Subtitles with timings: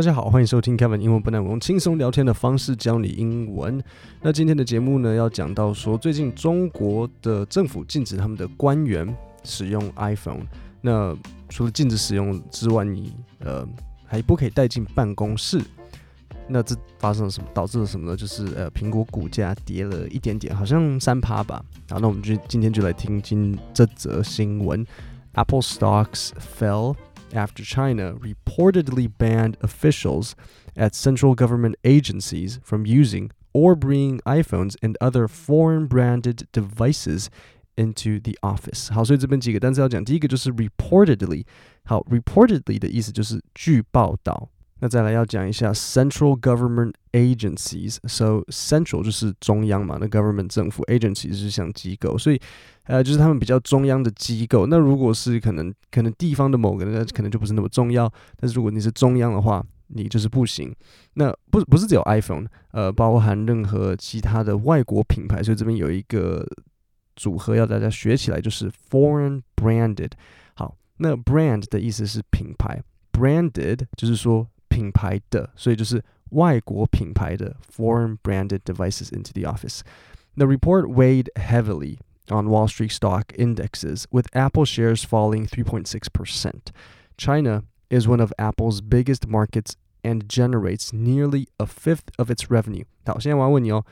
[0.00, 3.84] 大家好，欢迎收听 Kevin 英文不难，我用轻松聊天的方式教你英文。
[4.22, 10.40] 那今天的节目呢，要讲到说，最近中国的政府禁止他们的官员使用 iPhone。
[10.80, 11.14] 那
[11.50, 13.68] 除了禁止使用之外，你呃
[14.06, 15.60] 还不可以带进办公室。
[16.48, 17.46] 那这发生了什么？
[17.52, 18.16] 导致了什么呢？
[18.16, 21.62] 就是呃，苹果股价跌了一点点，好像三趴吧。
[21.90, 24.82] 好，那我们就今天就来听今这则新闻
[25.34, 26.96] ：Apple stocks fell
[27.33, 30.33] after China reportedly banned officials
[30.75, 37.27] at central government agencies from using or bringing iPhones and other foreign branded devices
[37.77, 38.93] into the office。
[38.93, 41.45] 好，所以这边几个单词要讲，第一个就是 reportedly。
[41.83, 44.49] 好，reportedly 的意思就是据报道。
[44.80, 47.98] 那再来要讲一下 central government agencies。
[48.04, 52.40] So central 就是中央嘛，那 government 政府 agency 是像机构，所以
[52.84, 54.66] 呃就是他们比较中央的机构。
[54.66, 58.10] 那如果是可能可能地方的某个人，那可能就不是那么重要。
[58.36, 60.74] 但是如果你是中央的话，你就是不行。
[61.14, 65.42] 那不不是只有 iPhone，呃，包含任何其他的外国品牌。
[65.42, 66.46] 所以这边有一个
[67.16, 70.12] 组合要大家学起来，就是 foreign branded。
[70.54, 74.46] 好，那 brand 的意思是品牌，branded 就是说。
[74.69, 79.81] 品牌的，所以就是外国品牌的 foreign branded devices into the office.
[80.35, 86.73] The report weighed heavily on Wall Street stock indexes, with Apple shares falling 3.6%.
[87.17, 92.85] China is one of Apple's biggest markets and generates nearly a fifth of its revenue.
[93.05, 93.85] 好，现在我要问你哦，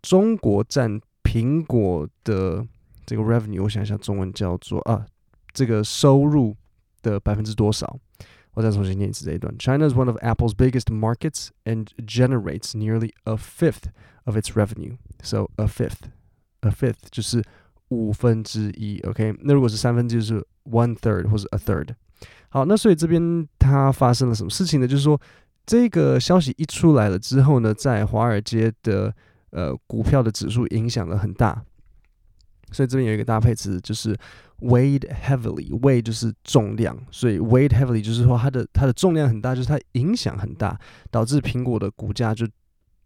[0.00, 2.66] 中国占苹果的
[3.04, 5.04] 这个 revenue，我想一下中文叫做啊，
[5.52, 6.56] 这个收入
[7.02, 7.98] 的百分之多少？
[8.54, 9.54] 我再重新念一次这一段。
[9.58, 13.90] China is one of Apple's biggest markets and generates nearly a fifth
[14.24, 14.96] of its revenue.
[15.22, 16.08] So a fifth,
[16.60, 17.44] a fifth 就是
[17.88, 19.00] 五分之一。
[19.00, 21.94] OK，那如果是三分之一，就是 one third 或者 a third。
[22.48, 24.86] 好，那所以这边它发生了什么事情呢？
[24.86, 25.20] 就是说
[25.64, 29.14] 这个消息一出来了之后呢，在华尔街的
[29.50, 31.62] 呃股票的指数影响了很大。
[32.72, 34.16] 所以这边有一个搭配词，就是
[34.60, 40.78] weighed heavily。weigh 就是重量，所以 weighed heavily 就是说它的它的重量很大，就是它影响很大，
[41.10, 42.46] 导致苹果的股价就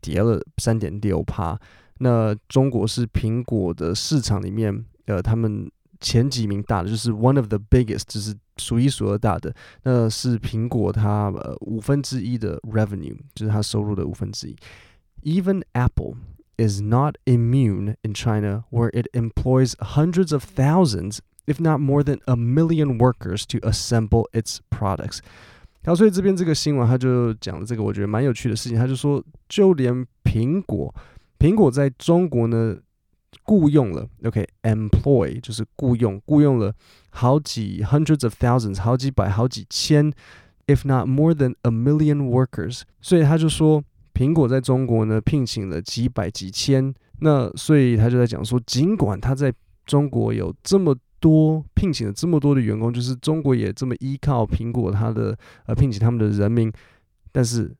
[0.00, 1.58] 跌了三点六趴。
[1.98, 5.70] 那中国是苹果的市场里面，呃，他们
[6.00, 9.54] 前几名大的，就是 one of the biggest，就是数一数二大的。
[9.84, 14.56] 那是苹果它呃五分之一的 revenue，就是它收入的五分之一。
[15.22, 22.19] Even Apple。is not immune in China, where it employs hundreds of thousands, if not more than
[22.25, 25.19] a million workers to assemble its products.
[25.83, 30.93] 好，所以这边这个新闻他就讲了这个我觉得蛮有趣的事情，他就说，就连苹果，
[31.39, 32.77] 苹果在中国呢
[33.43, 36.71] 雇佣了，OK，employ 就是雇佣，雇佣了
[37.09, 40.13] 好几 hundreds of thousands，好几百、好几千
[40.67, 42.81] ，if not more than a million workers。
[43.01, 49.51] 所以他就说，苹果在中国呢聘请了几百几千，那所以他就在讲说，尽管他在
[49.87, 56.70] 中国有这么多聘请了这么多的员工，就是中国也这么依靠苹果他的呃聘请他们的人民，
[57.32, 57.74] 但是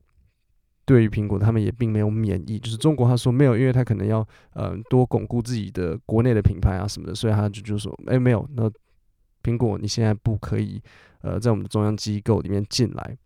[0.84, 8.70] 对于苹果他们也并没有免疫，就是中国他说没有，因为他可能要呃多巩固自己的国内的品牌啊什么的，所以他就就说哎没有，那
[9.42, 10.80] 苹果你现在不可以
[11.22, 13.16] 呃在我们的中央机构里面进来。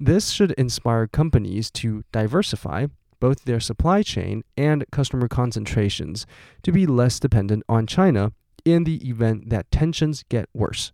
[0.00, 2.88] This should inspire companies to diversify
[3.18, 6.22] both their supply chain and customer concentrations
[6.62, 8.30] to be less dependent on China
[8.63, 10.89] in the event that tensions get worse.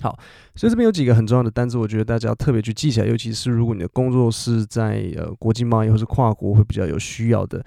[0.00, 0.18] 好，
[0.56, 7.64] 所以这边有几个很重要的单词，我觉得大家要特别去记起来，尤其是如果你的工作是在呃国际贸易或是跨国会比较有需要的。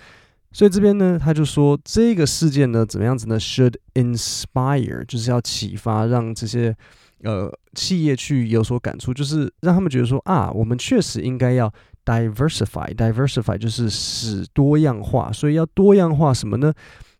[0.52, 6.76] 所以这边呢，他就说这个事件呢怎么样子呢？Should inspire，就是要启发，让这些
[7.24, 11.74] 呃，企业去有所感触，就是让他们觉得说啊，我们确实应该要
[12.06, 16.74] diversify，diversify 就是使多样化，所以要多样化什么呢？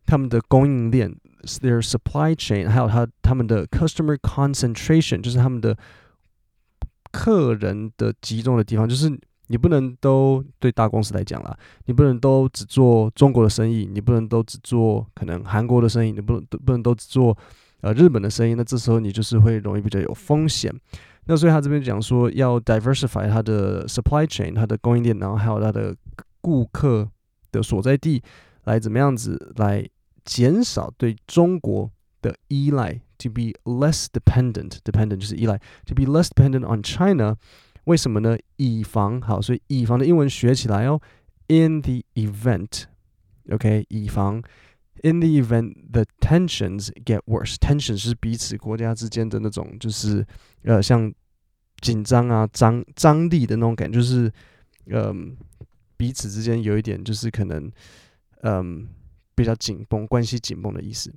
[0.06, 1.14] 他们的供应链
[1.48, 5.76] ，their supply chain，还有他他们的 customer concentration，就是他们的
[7.10, 9.10] 客人的集中的地方，就是
[9.46, 11.56] 你不能都对大公司来讲啦，
[11.86, 17.36] 你不能都只做中国的生意，你不能都只做可能韩国的生意，你不能都不能都只做。
[17.80, 20.68] 呃日本的生意，那这时候你就是会容易比较有风险。
[21.26, 25.94] 那所以他这边讲说要 diversify 它的 supply chain，它的供应链，然后还有它的
[26.40, 27.08] 顾客
[27.52, 28.20] 的所在地，
[28.64, 29.88] 来怎么样子来
[30.27, 31.91] 减少对中国
[32.21, 37.37] 的依赖，to be less dependent，dependent 就是依赖，to be less dependent on China。
[37.85, 38.37] 为什么呢？
[38.55, 41.01] 以防好，所以以防的英文学起来哦。
[41.47, 44.41] In the event，OK，以防。
[45.03, 50.25] in the event the tensions get worse，tension 是彼此国家之间的那种，就是
[50.63, 51.13] 呃像
[51.81, 54.31] 紧张啊、张张力的那种感觉，就是
[54.85, 55.35] 嗯，
[55.97, 57.69] 彼此之间有一点就是可能
[58.43, 58.87] 嗯
[59.38, 61.14] 比较紧绷，关系紧绷的意思。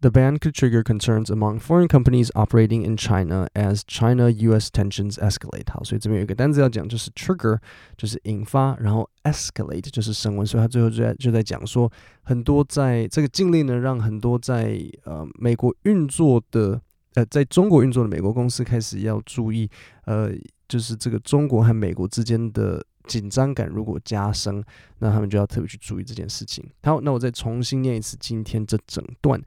[0.00, 4.68] The ban could trigger concerns among foreign companies operating in China as China-U.S.
[4.68, 5.72] tensions escalate。
[5.72, 7.58] 好，所以这边有一个单词要讲，就是 trigger，
[7.96, 10.44] 就是引发，然后 escalate 就是升温。
[10.44, 11.88] 所以他最后就在就在讲说，
[12.22, 16.80] 很多在这个禁令呢，让很多在呃美国运作的
[17.14, 19.70] 呃在中国运作的美国公司开始要注意，
[20.06, 20.32] 呃，
[20.68, 24.63] 就是这个中国和美国之间的紧张感如果加深，
[24.99, 26.69] 那他们就要特别去注意这件事情。
[26.83, 29.41] 好，那我再重新念一次今天这整段。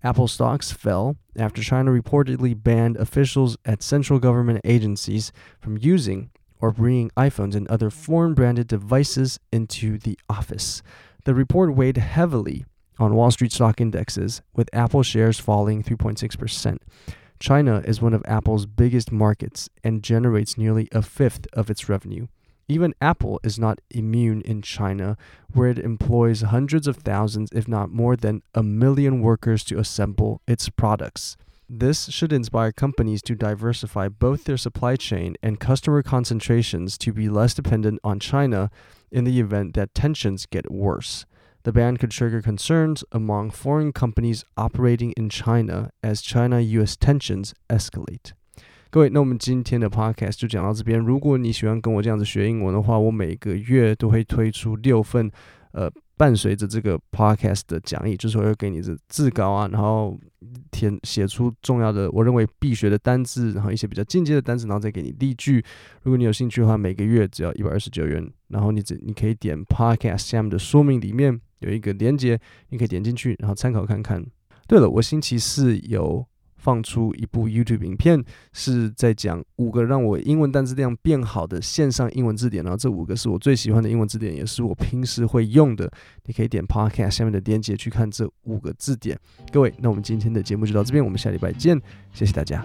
[0.00, 6.28] Apple stocks fell after China reportedly banned officials at central government agencies from using
[6.60, 10.80] or bringing iPhones and other foreign branded devices into the office.
[11.24, 12.66] The report weighed heavily
[12.98, 16.78] on Wall Street stock indexes, with Apple shares falling 3.6%.
[17.38, 22.28] China is one of Apple's biggest markets and generates nearly a fifth of its revenue.
[22.67, 25.17] Even Apple is not immune in China,
[25.53, 30.41] where it employs hundreds of thousands, if not more than a million workers to assemble
[30.47, 31.37] its products.
[31.73, 37.29] This should inspire companies to diversify both their supply chain and customer concentrations to be
[37.29, 38.69] less dependent on China
[39.09, 41.25] in the event that tensions get worse.
[41.63, 47.53] The ban could trigger concerns among foreign companies operating in China as China US tensions
[47.69, 48.33] escalate.
[48.93, 50.99] 各位，那我们今天的 podcast 就讲到这边。
[50.99, 55.31] 如果你喜欢跟我这样子学英文的话，我每个月都会推出六份，
[55.71, 60.19] 呃，伴随着这个 podcast 的讲义，就是会给你的字稿啊，然后
[60.71, 65.63] 填写出重要的我认为必学的单字，然后一些比较进阶的单词，然后再给你例句。
[66.03, 74.21] 如果你有兴趣的话，每个月只要一百二十九元，然后你只你可以点 podcast 下面的说明里面有一个连接，你可以点进去，然后参考看看。
[74.67, 76.27] 对了，我星期四有。
[76.61, 78.23] 放出一部 YouTube 影片，
[78.53, 82.63] 是在讲五个让我英文单词量变好的线上英文字典。
[82.63, 85.91] 然后这五个是我最喜欢的英文字典，也是我平时会用的。
[86.25, 89.19] 你可以点 Podcast 下面的链接去看这五个字典。
[89.51, 91.81] 各位，那我们今天的节目就到这边，我们下礼拜见，
[92.13, 92.63] 谢谢大家。